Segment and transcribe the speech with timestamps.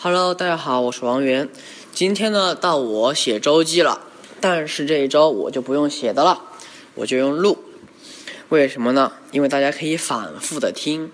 [0.00, 1.48] Hello，大家好，我是王源。
[1.92, 4.00] 今天呢，到我写周记了，
[4.40, 6.40] 但是这一周我就不用写的了，
[6.94, 7.58] 我就用录。
[8.48, 9.10] 为什么呢？
[9.32, 11.10] 因为大家可以反复的听。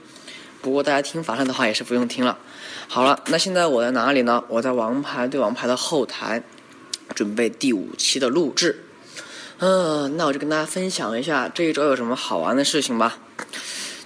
[0.60, 2.36] 不过大家听烦了的话，也是不用听了。
[2.86, 4.44] 好了，那现在我在哪里呢？
[4.48, 6.42] 我在《王牌对王牌》的后台，
[7.14, 8.84] 准备第五期的录制。
[9.60, 13.16] 嗯，那我就跟大家分享一下这一周有什么好玩的事情吧。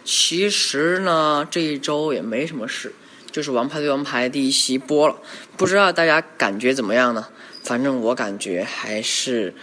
[0.04, 2.94] 其实呢，这一周也没什么事。
[3.30, 5.16] 就是《王牌对王牌》第一期播了，
[5.56, 7.28] 不知道大家感觉怎么样呢？
[7.62, 9.54] 反正我感觉还是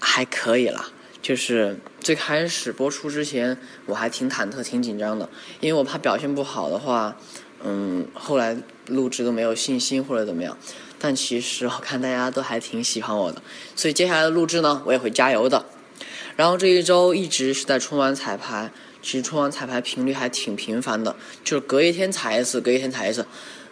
[0.00, 0.88] 还可以啦。
[1.20, 5.28] 就是最开始播出之前，我还挺忐忑、挺紧张的，
[5.60, 7.16] 因为我怕表现不好的话，
[7.62, 8.56] 嗯，后来
[8.86, 10.56] 录制都没有信心或者怎么样。
[10.98, 13.42] 但其实我看大家都还挺喜欢我的，
[13.74, 15.66] 所以接下来的录制呢，我也会加油的。
[16.36, 18.70] 然后这一周一直是在春晚彩排。
[19.06, 21.14] 其实春晚彩排频率还挺频繁的，
[21.44, 23.24] 就是隔一天彩一次，隔一天彩一次。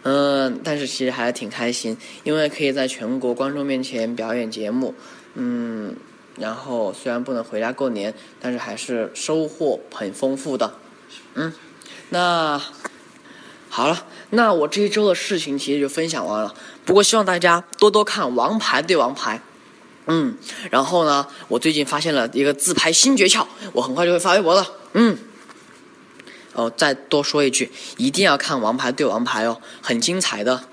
[0.03, 4.95] 嗯，但是其实还是挺开心，因为可以在全国观众面前表演节目。
[5.33, 5.93] 嗯，
[6.39, 10.73] 然后虽然不能回家过年，但是还是收获很丰富的。
[11.33, 11.51] 嗯，
[12.11, 12.61] 那
[13.67, 16.55] 好了，那我这一周的事情其实就分享完了。
[16.85, 19.35] 不过希望大家多多看《王牌对王牌》。
[20.07, 20.37] 嗯，
[20.71, 24.65] 然后呢，我最近发现了一个自拍新诀窍，我很快就会发微博了。
[24.97, 25.17] 嗯，
[26.55, 30.63] 哦，再多说一句，一定要看《王牌对王牌》哦，很精彩的。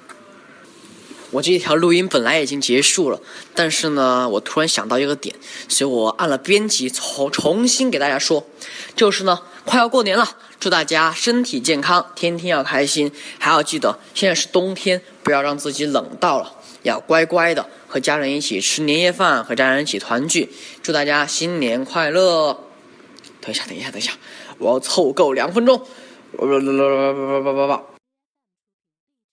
[1.33, 3.19] 我这一条录音本来已经结束了，
[3.55, 5.35] 但是呢，我突然想到一个点，
[5.67, 8.47] 所以我按了编辑重重新给大家说，
[8.95, 22.72] 就是呢，快要过年了，祝大家身体健康，天天要开心，还要记得现在是冬天，不要让自己冷到了，要乖乖的和家人一起吃年夜饭，和家人一起团聚，祝大家新年快乐。
[23.43, 24.13] 等一下，等一下，等一下，
[24.59, 25.83] 我要凑够两分钟。